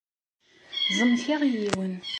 [0.97, 1.95] Zemkeɣ yiwen.